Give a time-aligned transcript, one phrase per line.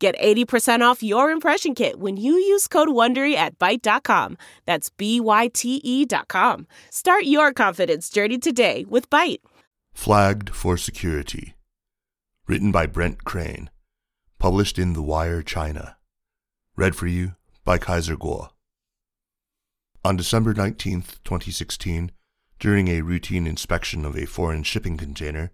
[0.00, 4.38] Get 80% off your impression kit when you use code WONDERY at Byte.com.
[4.64, 6.66] That's B-Y-T-E dot com.
[6.88, 9.40] Start your confidence journey today with Byte.
[9.92, 11.54] Flagged for Security.
[12.48, 13.68] Written by Brent Crane.
[14.38, 15.98] Published in The Wire, China.
[16.76, 17.34] Read for you
[17.66, 18.48] by Kaiser Kuo.
[20.02, 22.10] On December 19, 2016,
[22.58, 25.52] during a routine inspection of a foreign shipping container,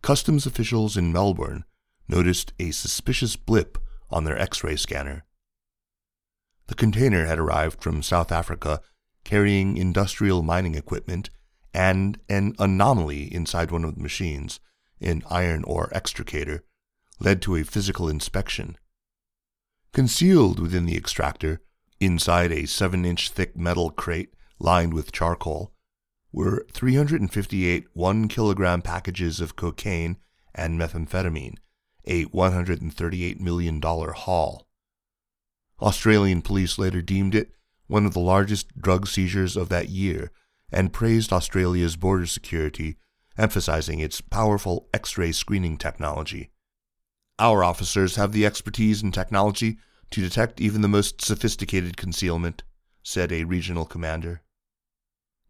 [0.00, 1.64] customs officials in Melbourne
[2.08, 3.78] noticed a suspicious blip
[4.10, 5.24] on their X ray scanner.
[6.66, 8.80] The container had arrived from South Africa
[9.24, 11.30] carrying industrial mining equipment,
[11.72, 14.60] and an anomaly inside one of the machines,
[15.00, 16.62] an iron ore extricator,
[17.18, 18.76] led to a physical inspection.
[19.92, 21.62] Concealed within the extractor,
[22.00, 25.72] inside a 7 inch thick metal crate lined with charcoal,
[26.32, 30.16] were 358 1 kilogram packages of cocaine
[30.54, 31.56] and methamphetamine
[32.06, 34.66] a $138 million haul.
[35.80, 37.50] Australian police later deemed it
[37.86, 40.30] one of the largest drug seizures of that year
[40.72, 42.96] and praised Australia's border security,
[43.36, 46.50] emphasizing its powerful X ray screening technology.
[47.38, 49.78] Our officers have the expertise and technology
[50.10, 52.62] to detect even the most sophisticated concealment,
[53.02, 54.42] said a regional commander.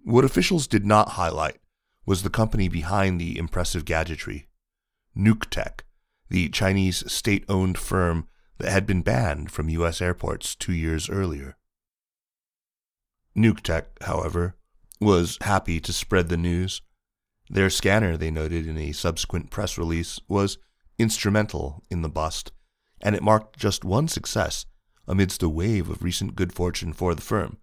[0.02, 1.58] What officials did not highlight
[2.06, 4.48] was the company behind the impressive gadgetry,
[5.16, 5.80] Nuctech,
[6.34, 8.26] the Chinese state owned firm
[8.58, 10.02] that had been banned from U.S.
[10.02, 11.56] airports two years earlier.
[13.36, 14.56] Nuctech, however,
[15.00, 16.82] was happy to spread the news.
[17.48, 20.58] Their scanner, they noted in a subsequent press release, was
[20.98, 22.50] instrumental in the bust,
[23.00, 24.66] and it marked just one success
[25.06, 27.58] amidst a wave of recent good fortune for the firm,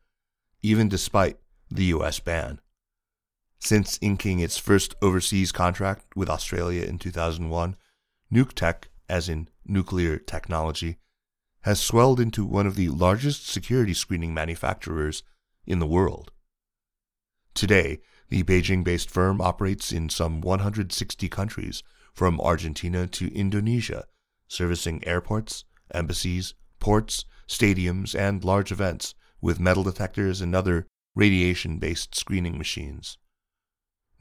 [0.62, 1.38] even despite
[1.70, 2.22] the U.S.
[2.22, 2.62] ban.
[3.60, 7.76] Since inking its first overseas contract with Australia in 2001,
[8.32, 10.98] Nuctech, as in nuclear technology,
[11.62, 15.24] has swelled into one of the largest security screening manufacturers
[15.66, 16.32] in the world.
[17.54, 18.00] Today,
[18.30, 21.84] the Beijing based firm operates in some 160 countries,
[22.14, 24.06] from Argentina to Indonesia,
[24.48, 32.16] servicing airports, embassies, ports, stadiums, and large events with metal detectors and other radiation based
[32.16, 33.18] screening machines.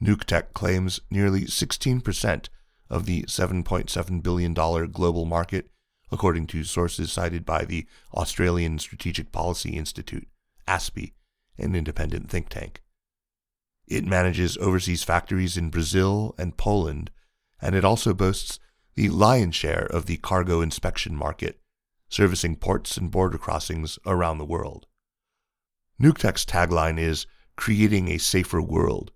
[0.01, 2.49] Nuctech claims nearly 16%
[2.91, 5.71] of the $7.7 billion global market,
[6.11, 10.27] according to sources cited by the Australian Strategic Policy Institute,
[10.67, 11.13] ASPI,
[11.57, 12.83] an independent think tank.
[13.87, 17.11] It manages overseas factories in Brazil and Poland,
[17.61, 18.59] and it also boasts
[18.95, 21.61] the lion's share of the cargo inspection market,
[22.09, 24.85] servicing ports and border crossings around the world.
[25.99, 27.25] Nuctech's tagline is
[27.55, 29.11] Creating a Safer World,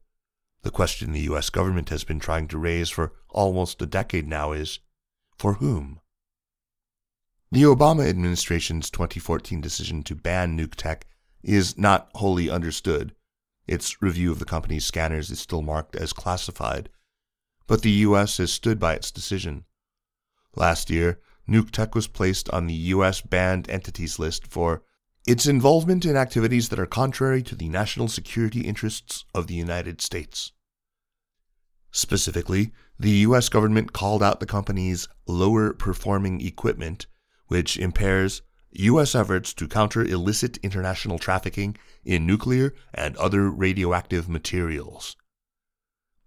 [0.66, 1.52] the question the U.S.
[1.52, 4.80] government has been trying to raise for almost a decade now is
[5.38, 6.00] for whom?
[7.52, 11.04] The Obama administration's 2014 decision to ban Nuctech
[11.44, 13.14] is not wholly understood.
[13.68, 16.90] Its review of the company's scanners is still marked as classified,
[17.68, 18.38] but the U.S.
[18.38, 19.66] has stood by its decision.
[20.56, 23.22] Last year, Nuctech was placed on the U.S.
[23.22, 24.82] banned entities list for
[25.26, 30.00] its involvement in activities that are contrary to the national security interests of the United
[30.00, 30.52] States.
[31.92, 33.50] Specifically, the U.S.
[33.50, 37.08] government called out the company's lower performing equipment,
[37.48, 38.44] which impairs
[38.74, 39.16] U.S.
[39.16, 45.16] efforts to counter illicit international trafficking in nuclear and other radioactive materials.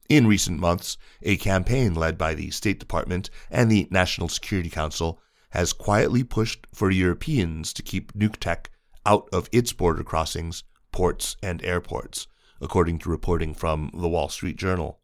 [0.09, 5.21] In recent months, a campaign led by the State Department and the National Security Council
[5.51, 8.67] has quietly pushed for Europeans to keep Nuctech
[9.09, 12.27] out of its border crossings, ports, and airports,
[12.61, 15.01] according to reporting from the Wall Street Journal.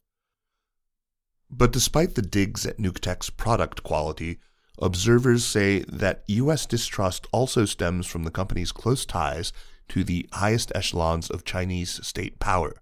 [1.51, 4.41] But despite the digs at Nuctech's product quality,
[4.79, 6.67] observers say that U.S.
[6.67, 9.55] distrust also stems from the company's close ties
[9.89, 12.75] to the highest echelons of Chinese state power.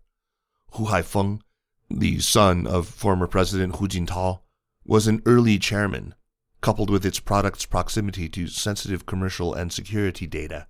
[0.73, 1.41] Hu Haifeng,
[1.89, 4.41] the son of former President Hu Jintao,
[4.85, 6.17] was an early chairman,
[6.61, 10.67] coupled with its product's proximity to sensitive commercial and security data.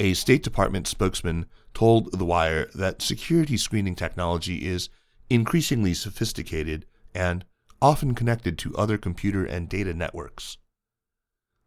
[0.00, 1.44] A State Department spokesman
[1.74, 4.88] told The Wire that security screening technology is
[5.28, 7.44] increasingly sophisticated and
[7.82, 10.56] often connected to other computer and data networks.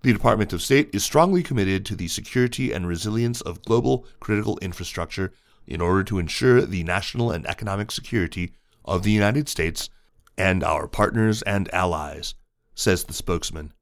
[0.01, 4.57] The Department of State is strongly committed to the security and resilience of global critical
[4.63, 5.31] infrastructure
[5.67, 9.91] in order to ensure the national and economic security of the United States
[10.39, 12.33] and our partners and allies,
[12.73, 13.73] says the spokesman.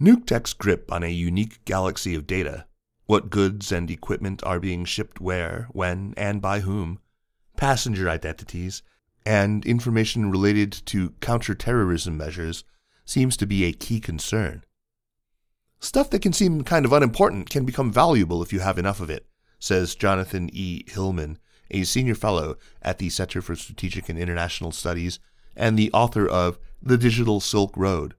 [0.00, 2.66] Nuctech's grip on a unique galaxy of data
[3.06, 7.00] what goods and equipment are being shipped where, when, and by whom,
[7.56, 8.82] passenger identities,
[9.26, 12.64] and information related to counterterrorism measures
[13.04, 14.64] seems to be a key concern.
[15.80, 19.10] Stuff that can seem kind of unimportant can become valuable if you have enough of
[19.10, 19.26] it,
[19.58, 20.82] says Jonathan E.
[20.86, 21.38] Hillman,
[21.70, 25.18] a senior fellow at the Center for Strategic and International Studies
[25.56, 28.14] and the author of The Digital Silk Road.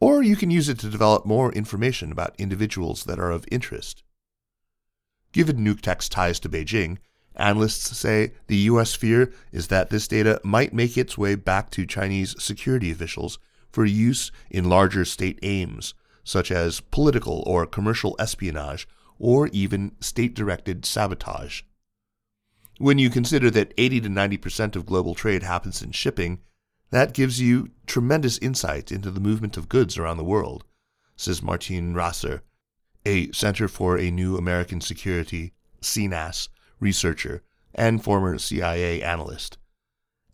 [0.00, 4.02] Or you can use it to develop more information about individuals that are of interest.
[5.32, 6.98] Given Nuctech's ties to Beijing,
[7.34, 8.94] analysts say the U.S.
[8.94, 13.38] fear is that this data might make its way back to Chinese security officials
[13.70, 15.94] for use in larger state aims,
[16.24, 18.88] such as political or commercial espionage
[19.18, 21.62] or even state directed sabotage.
[22.78, 26.40] When you consider that 80 to 90% of global trade happens in shipping,
[26.90, 30.64] that gives you tremendous insight into the movement of goods around the world,
[31.16, 32.42] says Martin Rasser,
[33.04, 36.48] a Center for a New American Security, CNAS,
[36.80, 37.42] researcher
[37.74, 39.58] and former CIA analyst.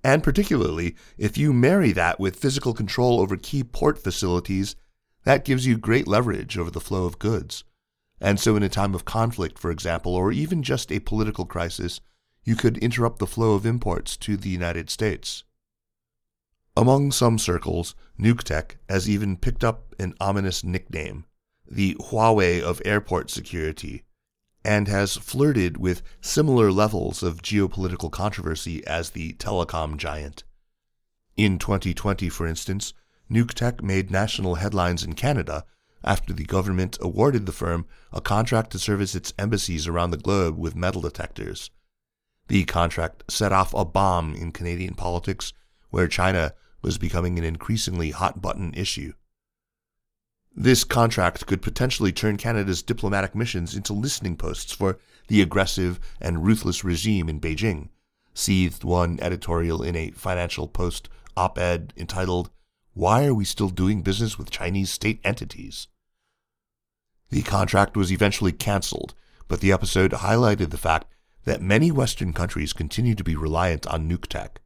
[0.04, 4.75] And particularly, if you marry that with physical control over key port facilities,
[5.25, 7.64] that gives you great leverage over the flow of goods.
[8.20, 12.00] And so, in a time of conflict, for example, or even just a political crisis,
[12.44, 15.44] you could interrupt the flow of imports to the United States.
[16.74, 21.26] Among some circles, Nuctech has even picked up an ominous nickname,
[21.70, 24.04] the Huawei of airport security,
[24.64, 30.44] and has flirted with similar levels of geopolitical controversy as the telecom giant.
[31.36, 32.94] In 2020, for instance,
[33.30, 35.66] Nuctech made national headlines in Canada
[36.02, 40.58] after the government awarded the firm a contract to service its embassies around the globe
[40.58, 41.70] with metal detectors.
[42.48, 45.52] The contract set off a bomb in Canadian politics
[45.90, 49.12] where China was becoming an increasingly hot button issue.
[50.55, 54.99] This contract could potentially turn Canada's diplomatic missions into listening posts for
[55.29, 57.88] the aggressive and ruthless regime in Beijing,
[58.34, 62.50] seethed one editorial in a Financial Post op ed entitled,
[62.93, 65.88] Why Are We Still Doing Business with Chinese State Entities?
[67.31, 69.14] The contract was eventually cancelled,
[69.49, 71.14] but the episode highlighted the fact
[71.44, 74.56] that many Western countries continue to be reliant on Nuctech.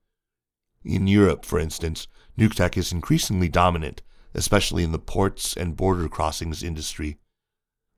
[0.86, 2.06] In Europe, for instance,
[2.38, 4.02] Nuctech is increasingly dominant,
[4.34, 7.18] especially in the ports and border crossings industry.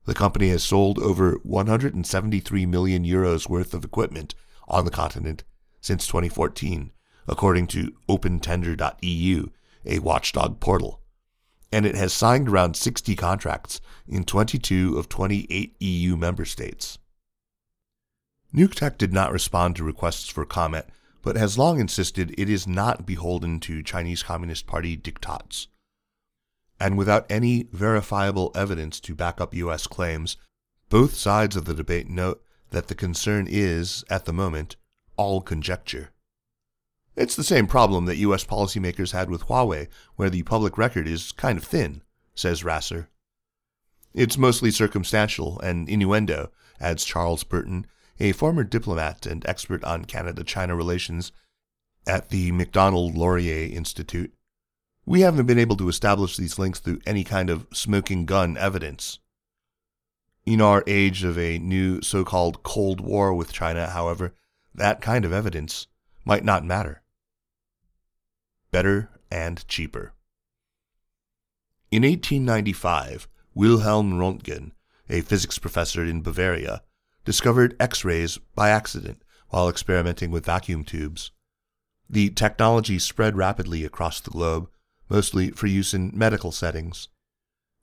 [0.05, 4.33] The company has sold over 173 million euros worth of equipment
[4.67, 5.43] on the continent
[5.79, 6.91] since 2014,
[7.27, 9.49] according to OpenTender.eu,
[9.85, 11.01] a watchdog portal.
[11.71, 16.97] And it has signed around 60 contracts in 22 of 28 EU member states.
[18.51, 20.85] Nuctech did not respond to requests for comment
[21.21, 25.67] but has long insisted it is not beholden to Chinese Communist Party diktats.
[26.79, 29.85] And without any verifiable evidence to back up U.S.
[29.85, 30.37] claims,
[30.89, 34.75] both sides of the debate note that the concern is, at the moment,
[35.17, 36.11] all conjecture.
[37.15, 38.45] It's the same problem that U.S.
[38.45, 42.01] policymakers had with Huawei, where the public record is kind of thin,
[42.33, 43.09] says Rasser.
[44.13, 47.85] It's mostly circumstantial and innuendo, adds Charles Burton,
[48.19, 51.31] a former diplomat and expert on Canada China relations
[52.05, 54.33] at the Macdonald Laurier Institute.
[55.05, 59.19] We haven't been able to establish these links through any kind of smoking gun evidence.
[60.45, 64.33] In our age of a new so called Cold War with China, however,
[64.73, 65.87] that kind of evidence
[66.25, 67.01] might not matter.
[68.71, 70.13] Better and cheaper.
[71.91, 74.71] In 1895, Wilhelm Röntgen,
[75.09, 76.83] a physics professor in Bavaria,
[77.25, 81.31] discovered X rays by accident while experimenting with vacuum tubes.
[82.09, 84.69] The technology spread rapidly across the globe,
[85.09, 87.07] mostly for use in medical settings.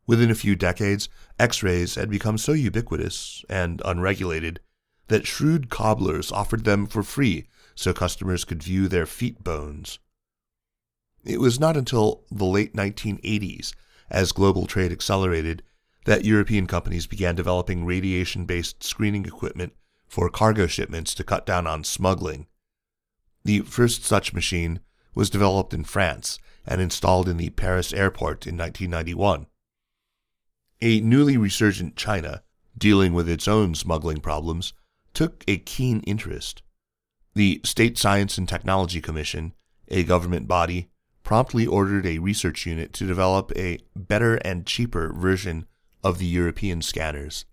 [0.06, 4.60] Within a few decades, X rays had become so ubiquitous and unregulated
[5.08, 9.98] that shrewd cobblers offered them for free so customers could view their feet bones.
[11.24, 13.74] It was not until the late 1980s,
[14.08, 15.62] as global trade accelerated,
[16.06, 19.72] that European companies began developing radiation based screening equipment
[20.06, 22.46] for cargo shipments to cut down on smuggling.
[23.44, 24.80] The first such machine
[25.16, 29.46] was developed in France and installed in the Paris airport in 1991.
[30.80, 32.42] A newly resurgent China,
[32.78, 34.74] dealing with its own smuggling problems,
[35.12, 36.62] took a keen interest.
[37.34, 39.54] The State Science and Technology Commission,
[39.88, 40.88] a government body,
[41.24, 45.66] promptly ordered a research unit to develop a better and cheaper version
[46.06, 47.46] of the European scanners.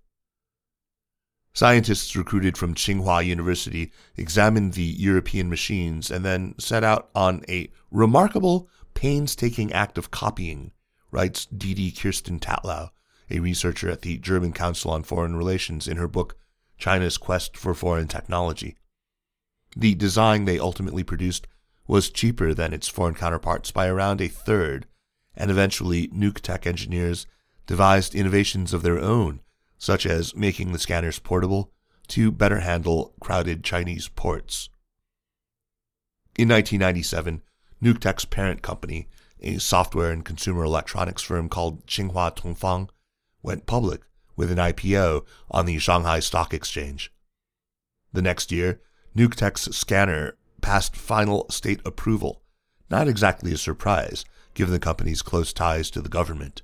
[1.54, 7.72] Scientists recruited from Tsinghua University examined the European machines and then set out on a
[7.90, 10.72] remarkable, painstaking act of copying,
[11.10, 12.90] writes Didi Kirsten Tatlow,
[13.32, 16.38] a researcher at the German Council on Foreign Relations, in her book
[16.78, 18.78] China's Quest for Foreign Technology.
[19.76, 21.48] The design they ultimately produced
[21.88, 24.86] was cheaper than its foreign counterparts by around a third,
[25.36, 27.26] and eventually Nuctech engineers
[27.66, 29.40] devised innovations of their own
[29.84, 31.70] such as making the scanners portable
[32.08, 34.70] to better handle crowded Chinese ports.
[36.38, 37.42] In 1997,
[37.82, 39.10] Nuctech's parent company,
[39.42, 42.88] a software and consumer electronics firm called Tsinghua Tongfang,
[43.42, 44.04] went public
[44.38, 47.12] with an IPO on the Shanghai Stock Exchange.
[48.14, 48.80] The next year,
[49.14, 52.42] Nuctech's scanner passed final state approval,
[52.90, 56.62] not exactly a surprise given the company's close ties to the government.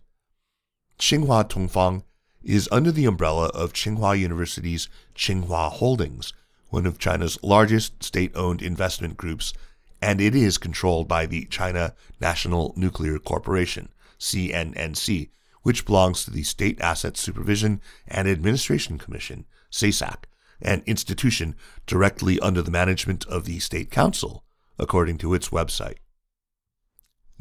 [1.00, 2.04] Tsinghua Tongfang
[2.44, 6.34] is under the umbrella of Tsinghua University's Tsinghua Holdings,
[6.72, 9.54] one of China's largest state owned investment groups,
[10.02, 13.88] and it is controlled by the China National Nuclear Corporation,
[14.20, 15.30] CNNC,
[15.64, 20.26] which belongs to the State Asset Supervision and Administration Commission, SASAC,
[20.62, 21.56] an institution
[21.88, 24.44] directly under the management of the State Council,
[24.78, 25.98] according to its website.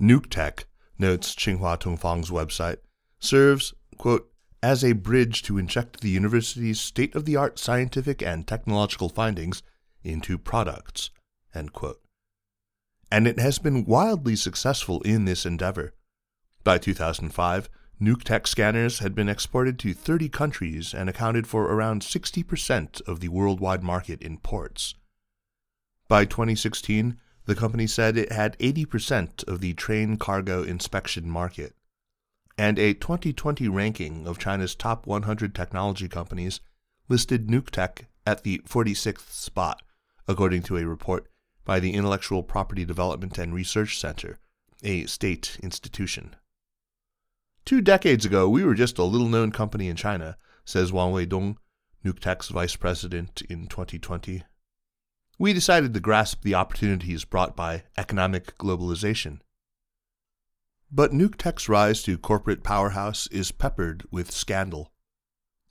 [0.01, 0.65] Nuctech,
[0.97, 2.79] notes Tsinghua Tongfang's website,
[3.19, 4.31] serves, quote,
[4.63, 9.63] as a bridge to inject the university's state of the art scientific and technological findings
[10.03, 11.11] into products.
[13.11, 15.95] And it has been wildly successful in this endeavor.
[16.65, 17.69] By 2005,
[18.01, 23.29] Nuctech scanners had been exported to 30 countries and accounted for around 60% of the
[23.29, 24.95] worldwide market in ports.
[26.07, 31.75] By 2016, the company said it had 80% of the train cargo inspection market
[32.59, 36.61] and a 2020 ranking of China's top 100 technology companies
[37.09, 39.81] listed Nuctech at the 46th spot,
[40.27, 41.29] according to a report
[41.65, 44.39] by the Intellectual Property Development and Research Center,
[44.83, 46.35] a state institution.
[47.65, 51.57] Two decades ago, we were just a little known company in China, says Wang Weidong,
[52.05, 54.43] Nuctech's vice president in 2020.
[55.39, 59.41] We decided to grasp the opportunities brought by economic globalization
[60.91, 64.93] but Nuctech's rise to corporate powerhouse is peppered with scandal.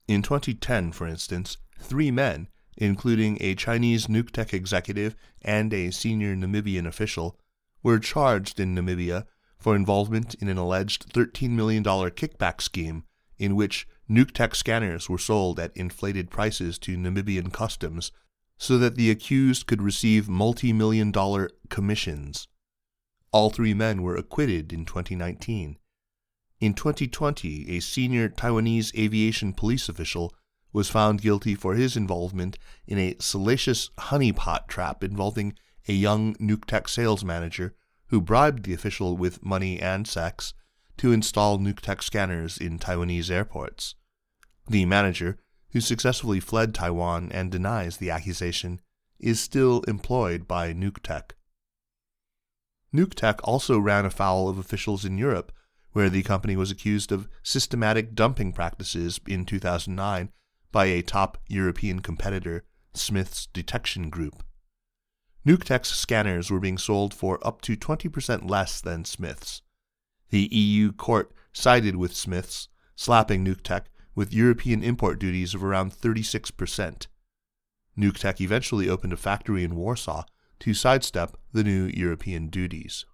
[0.08, 2.48] In 2010, for instance, three men,
[2.78, 7.40] including a Chinese Nuctech executive and a senior Namibian official,
[7.82, 9.26] were charged in Namibia
[9.58, 13.04] for involvement in an alleged $13 million kickback scheme
[13.40, 18.12] in which Nuctech scanners were sold at inflated prices to Namibian customs
[18.58, 22.48] so that the accused could receive multi million dollar commissions.
[23.32, 25.78] All three men were acquitted in 2019.
[26.60, 30.34] In 2020, a senior Taiwanese aviation police official
[30.74, 32.58] was found guilty for his involvement
[32.88, 35.54] in a salacious honeypot trap involving
[35.88, 37.76] a young Nuctech sales manager
[38.08, 40.54] who bribed the official with money and sex
[40.98, 43.96] to install Nuctech scanners in Taiwanese airports.
[44.68, 45.40] The manager,
[45.72, 48.82] who successfully fled Taiwan and denies the accusation,
[49.20, 51.32] is still employed by Nuctech.
[52.94, 55.52] Nuctech also ran afoul of officials in Europe,
[55.92, 60.30] where the company was accused of systematic dumping practices in 2009
[60.72, 62.64] by a top European competitor,
[62.94, 64.44] Smiths Detection Group.
[65.46, 69.62] Nuctech's scanners were being sold for up to 20% less than Smiths.
[70.30, 77.08] The EU court sided with Smiths, slapping Nuctech with European import duties of around 36%.
[77.98, 80.24] Nuctech eventually opened a factory in Warsaw
[80.60, 83.06] to sidestep the new European duties.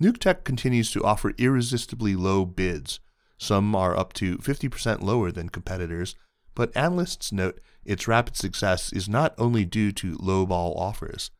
[0.00, 3.00] Nuctech continues to offer irresistibly low bids.
[3.36, 6.14] Some are up to 50% lower than competitors,
[6.54, 11.30] but analysts note its rapid success is not only due to lowball offers.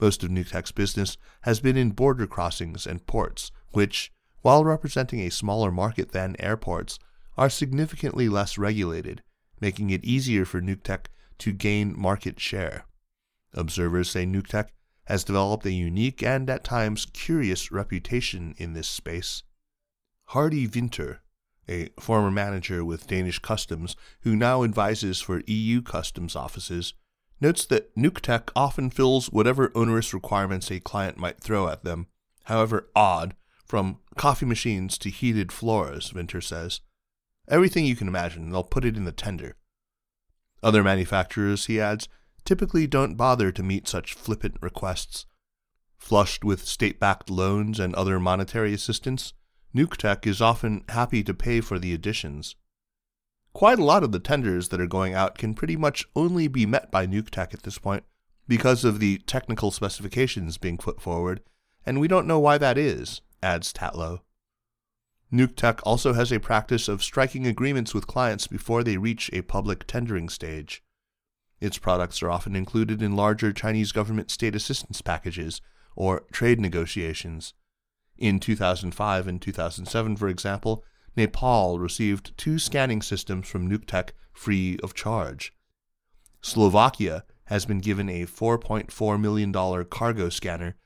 [0.00, 5.30] Most of Nuctech's business has been in border crossings and ports, which, while representing a
[5.30, 6.98] smaller market than airports,
[7.36, 9.22] are significantly less regulated,
[9.60, 11.06] making it easier for Nuctech
[11.38, 12.84] to gain market share.
[13.54, 14.68] Observers say Nuctech
[15.04, 19.42] has developed a unique and at times curious reputation in this space.
[20.28, 21.20] Hardy Winter,
[21.68, 26.94] a former manager with Danish Customs who now advises for EU customs offices,
[27.40, 32.06] notes that Nuctech often fills whatever onerous requirements a client might throw at them,
[32.44, 33.34] however odd,
[33.66, 36.80] from coffee machines to heated floors, Winter says.
[37.48, 39.56] Everything you can imagine, they'll put it in the tender.
[40.62, 42.08] Other manufacturers, he adds,
[42.44, 45.26] typically don't bother to meet such flippant requests.
[45.96, 49.32] Flushed with state backed loans and other monetary assistance,
[49.74, 52.56] Nuctech is often happy to pay for the additions.
[53.52, 56.66] Quite a lot of the tenders that are going out can pretty much only be
[56.66, 58.04] met by Nuctech at this point
[58.46, 61.40] because of the technical specifications being put forward,
[61.86, 64.20] and we don't know why that is, adds Tatlow.
[65.32, 69.86] Nuctech also has a practice of striking agreements with clients before they reach a public
[69.86, 70.82] tendering stage.
[71.64, 75.62] Its products are often included in larger Chinese government state assistance packages
[75.96, 77.54] or trade negotiations.
[78.18, 80.84] In 2005 and 2007, for example,
[81.16, 85.54] Nepal received two scanning systems from Nuctech free of charge.
[86.42, 89.50] Slovakia has been given a $4.4 million
[89.86, 90.76] cargo scanner,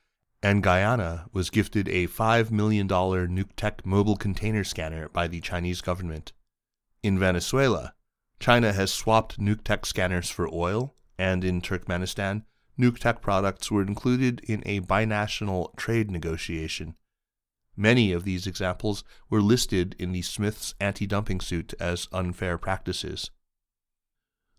[0.44, 6.32] and Guyana was gifted a $5 million Nuctech mobile container scanner by the Chinese government.
[7.02, 7.94] In Venezuela,
[8.40, 12.44] China has swapped Nuctech scanners for oil, and in Turkmenistan,
[12.78, 16.94] Nuctech products were included in a binational trade negotiation.
[17.76, 23.30] Many of these examples were listed in the Smiths anti dumping suit as unfair practices.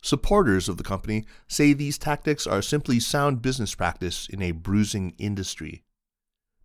[0.01, 5.13] Supporters of the company say these tactics are simply sound business practice in a bruising
[5.17, 5.83] industry.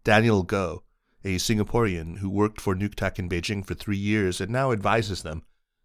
[0.04, 0.82] Daniel Goh,
[1.24, 5.42] a Singaporean who worked for Nuctech in Beijing for three years and now advises them,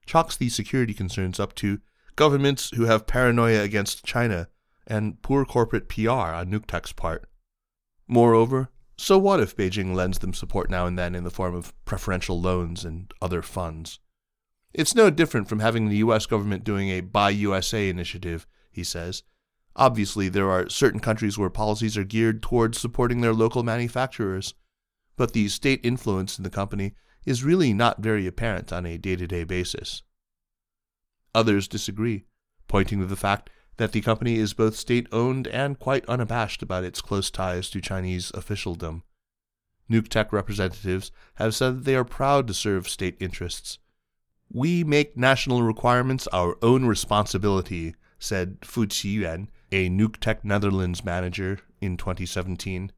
[0.09, 1.79] chalks these security concerns up to
[2.15, 4.47] governments who have paranoia against China
[4.87, 7.29] and poor corporate PR on Nuctech's part.
[8.07, 11.75] Moreover, so what if Beijing lends them support now and then in the form of
[11.85, 13.99] preferential loans and other funds?
[14.73, 19.21] It's no different from having the US government doing a Buy USA initiative, he says.
[19.75, 24.55] Obviously, there are certain countries where policies are geared towards supporting their local manufacturers,
[25.15, 26.95] but the state influence in the company
[27.25, 30.03] is really not very apparent on a day to day basis.
[31.35, 32.25] Others disagree,
[32.67, 36.83] pointing to the fact that the company is both state owned and quite unabashed about
[36.83, 39.03] its close ties to Chinese officialdom.
[39.89, 43.79] Nuctech representatives have said that they are proud to serve state interests.
[44.51, 51.95] We make national requirements our own responsibility, said Fu Qiyuan, a Nuctech Netherlands manager, in
[51.97, 52.91] 2017.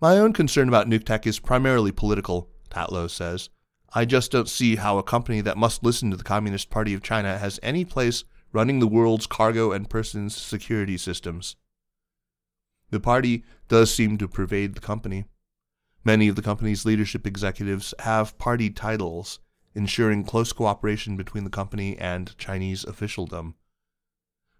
[0.00, 3.50] My own concern about Nuctech is primarily political, Tatlow says.
[3.94, 7.02] I just don't see how a company that must listen to the Communist Party of
[7.02, 11.56] China has any place running the world's cargo and persons security systems.
[12.90, 15.24] The party does seem to pervade the company.
[16.04, 19.40] Many of the company's leadership executives have party titles,
[19.74, 23.54] ensuring close cooperation between the company and Chinese officialdom.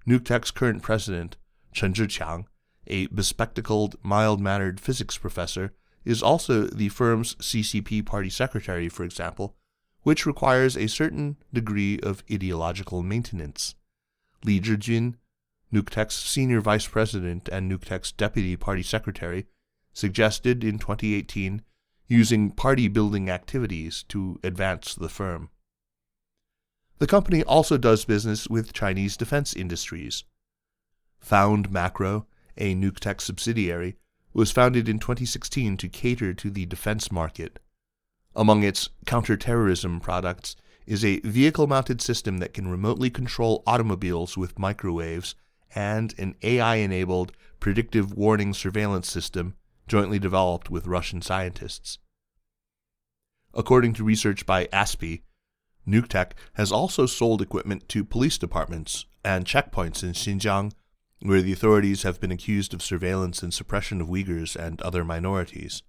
[0.06, 1.36] Nuctech's current president,
[1.72, 2.44] Chen Zhiqiang,
[2.86, 9.56] a bespectacled, mild mannered physics professor, is also the firm's CCP party secretary, for example,
[10.02, 13.74] which requires a certain degree of ideological maintenance.
[14.44, 15.14] Li Zhijun,
[15.72, 19.46] Nuctech's senior vice president and Nuctech's deputy party secretary,
[19.92, 21.62] suggested in 2018
[22.06, 25.50] using party building activities to advance the firm.
[26.98, 30.24] The company also does business with Chinese defense industries.
[31.20, 33.96] Found Macro, a Nuctech subsidiary,
[34.38, 37.58] was founded in 2016 to cater to the defense market.
[38.36, 40.54] Among its counterterrorism products
[40.86, 45.34] is a vehicle mounted system that can remotely control automobiles with microwaves
[45.74, 49.56] and an AI enabled predictive warning surveillance system
[49.88, 51.98] jointly developed with Russian scientists.
[53.52, 55.22] According to research by ASPI,
[55.84, 60.70] Nuctech has also sold equipment to police departments and checkpoints in Xinjiang,
[61.20, 65.82] where the authorities have been accused of surveillance and suppression of Uyghurs and other minorities.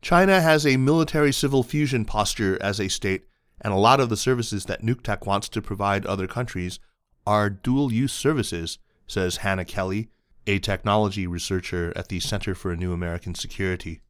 [0.00, 3.26] China has a military civil fusion posture as a state,
[3.60, 6.80] and a lot of the services that Nuctech wants to provide other countries
[7.24, 10.08] are dual use services, says Hannah Kelly,
[10.46, 14.00] a technology researcher at the Center for a New American Security.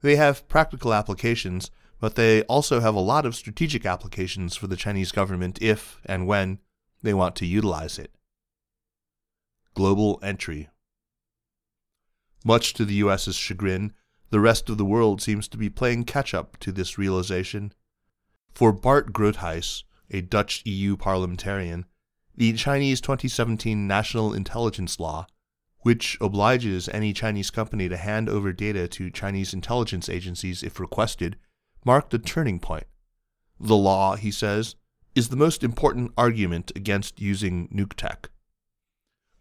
[0.00, 1.70] They have practical applications,
[2.00, 6.26] but they also have a lot of strategic applications for the Chinese government if and
[6.26, 6.58] when
[7.02, 8.10] they want to utilize it.
[9.74, 10.68] Global entry.
[12.44, 13.92] Much to the U.S.'s chagrin,
[14.30, 17.72] the rest of the world seems to be playing catch up to this realization.
[18.52, 21.86] For Bart Groothuis, a Dutch EU parliamentarian,
[22.36, 25.26] the Chinese 2017 National Intelligence Law,
[25.80, 31.36] which obliges any Chinese company to hand over data to Chinese intelligence agencies if requested,
[31.84, 32.86] marked a turning point.
[33.58, 34.76] The law, he says,
[35.14, 38.28] is the most important argument against using Nuctech.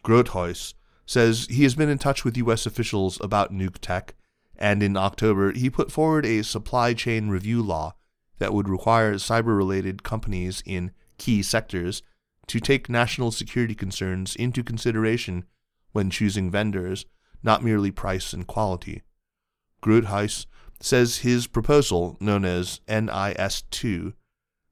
[0.04, 0.74] Groothuis
[1.06, 2.66] says he has been in touch with U.S.
[2.66, 4.12] officials about Nuctech,
[4.58, 7.96] and in October he put forward a supply chain review law
[8.40, 12.02] that would require cyber related companies in key sectors
[12.48, 15.46] to take national security concerns into consideration
[15.92, 17.06] when choosing vendors,
[17.44, 19.04] not merely price and quality.
[19.84, 20.46] Groothuis
[20.80, 24.14] says his proposal, known as NIS2,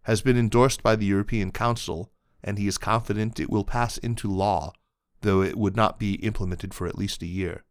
[0.03, 2.11] has been endorsed by the European Council,
[2.43, 4.73] and he is confident it will pass into law,
[5.21, 7.63] though it would not be implemented for at least a year.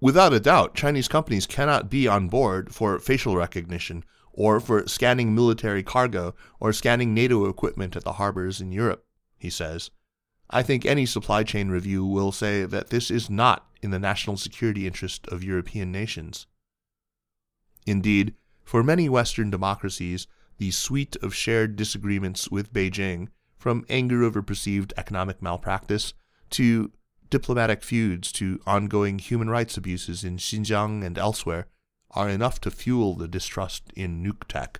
[0.00, 5.34] Without a doubt, Chinese companies cannot be on board for facial recognition or for scanning
[5.34, 9.06] military cargo or scanning NATO equipment at the harbors in Europe,
[9.38, 9.90] he says.
[10.50, 14.36] I think any supply chain review will say that this is not in the national
[14.36, 16.46] security interest of European nations.
[17.86, 20.26] Indeed, for many Western democracies,
[20.58, 26.12] the suite of shared disagreements with Beijing, from anger over perceived economic malpractice
[26.50, 26.92] to
[27.30, 31.66] diplomatic feuds to ongoing human rights abuses in Xinjiang and elsewhere,
[32.12, 34.76] are enough to fuel the distrust in Nuctech.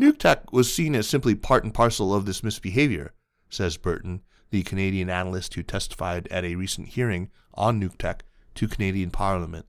[0.00, 3.12] Nuke tech was seen as simply part and parcel of this misbehavior,
[3.48, 8.20] says Burton, the Canadian analyst who testified at a recent hearing on Nuctech
[8.54, 9.66] to Canadian Parliament.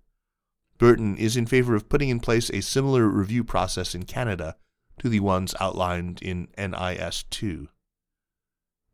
[0.78, 4.56] Burton is in favor of putting in place a similar review process in Canada
[5.00, 7.68] to the ones outlined in NIS 2.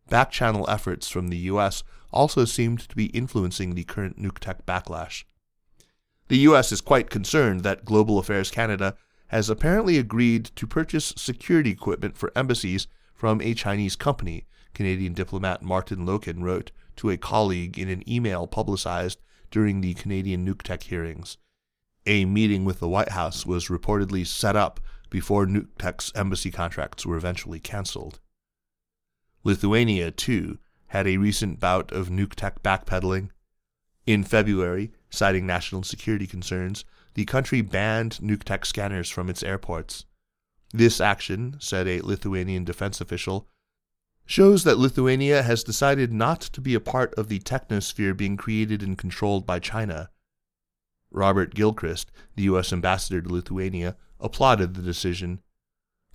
[0.10, 1.84] Backchannel efforts from the U.S.
[2.12, 5.24] also seemed to be influencing the current Nuctech backlash.
[6.28, 6.72] The U.S.
[6.72, 8.96] is quite concerned that Global Affairs Canada
[9.28, 15.62] has apparently agreed to purchase security equipment for embassies from a Chinese company, Canadian diplomat
[15.62, 21.38] Martin Loken wrote to a colleague in an email publicized during the Canadian Nuctech hearings.
[22.06, 27.18] A meeting with the White House was reportedly set up before Nuctech's embassy contracts were
[27.18, 28.20] eventually canceled.
[29.46, 33.30] Lithuania, too, had a recent bout of Nuctech backpedaling.
[34.08, 40.06] In February, citing national security concerns, the country banned Nuctech scanners from its airports.
[40.74, 43.48] This action, said a Lithuanian defense official,
[44.26, 48.82] shows that Lithuania has decided not to be a part of the technosphere being created
[48.82, 50.10] and controlled by China.
[51.12, 52.74] Robert Gilchrist, the U.S.
[52.74, 55.44] ambassador to Lithuania, applauded the decision.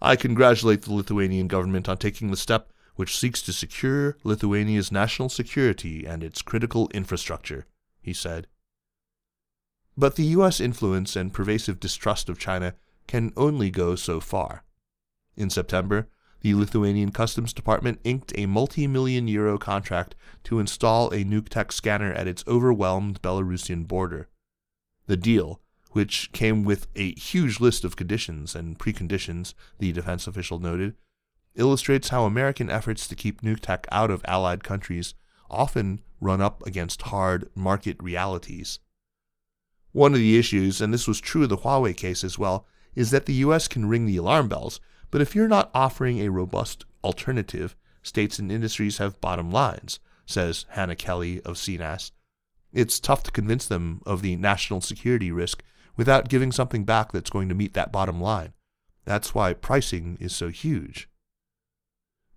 [0.03, 5.31] I congratulate the Lithuanian government on taking the step which seeks to secure Lithuania's national
[5.31, 7.65] security and its critical infrastructure,
[8.03, 8.47] he said.
[9.97, 10.61] But the U.S.
[10.61, 12.75] influence and pervasive distrust of China
[13.07, 14.65] can only go so far.
[15.35, 16.11] In September,
[16.43, 22.13] the Lithuanian Customs Department inked a multi million euro contract to install a Nuctech scanner
[22.13, 24.29] at its overwhelmed Belarusian border.
[25.07, 30.59] The deal, which came with a huge list of conditions and preconditions, the defense official
[30.59, 30.97] noted,
[31.55, 35.15] illustrates how American efforts to keep Nuctech out of allied countries
[35.51, 38.79] often run up against hard market realities.
[39.93, 43.11] One of the issues, and this was true of the Huawei case as well, is
[43.11, 46.85] that the US can ring the alarm bells, but if you're not offering a robust
[47.03, 52.13] alternative, states and industries have bottom lines, says Hannah Kelly of CNAS.
[52.73, 55.63] It's tough to convince them of the national security risk
[55.97, 58.53] without giving something back that's going to meet that bottom line.
[59.05, 61.10] That's why pricing is so huge.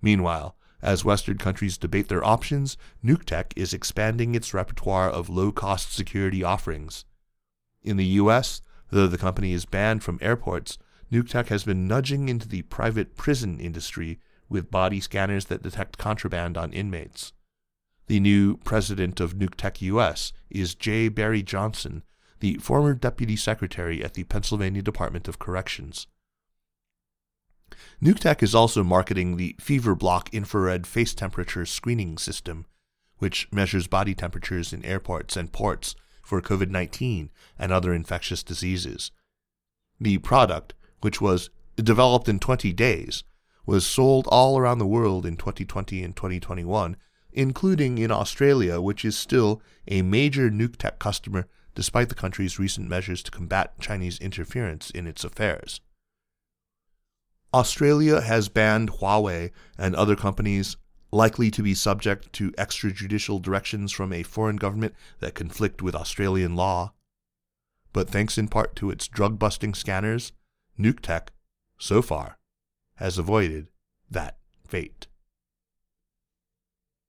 [0.03, 5.93] Meanwhile, as Western countries debate their options, Nuctech is expanding its repertoire of low cost
[5.95, 7.05] security offerings.
[7.81, 8.61] In the US,
[8.91, 10.77] though the company is banned from airports,
[11.09, 16.57] Nuctech has been nudging into the private prison industry with body scanners that detect contraband
[16.57, 17.31] on inmates.
[18.07, 21.07] The new president of Nuctech US is J.
[21.07, 22.03] Barry Johnson,
[22.41, 26.07] the former deputy secretary at the Pennsylvania Department of Corrections.
[28.01, 32.65] Nuctech is also marketing the Fever Block infrared face temperature screening system,
[33.17, 39.11] which measures body temperatures in airports and ports for COVID 19 and other infectious diseases.
[39.99, 43.23] The product, which was developed in 20 days,
[43.65, 46.97] was sold all around the world in 2020 and 2021,
[47.31, 53.23] including in Australia, which is still a major Nuctech customer despite the country's recent measures
[53.23, 55.81] to combat Chinese interference in its affairs.
[57.53, 60.75] Australia has banned Huawei and other companies
[61.11, 66.55] likely to be subject to extrajudicial directions from a foreign government that conflict with Australian
[66.55, 66.93] law.
[67.91, 70.31] But thanks in part to its drug busting scanners,
[70.79, 71.27] Nuctech,
[71.77, 72.39] so far,
[72.95, 73.69] has avoided
[74.09, 74.37] that
[74.67, 75.05] fate.